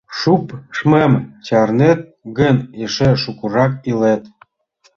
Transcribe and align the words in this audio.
Шупшмым 0.17 1.13
чарнет 1.45 1.99
гын, 2.37 2.57
эше 2.83 3.09
шукырак 3.23 3.73
илет. 3.89 4.23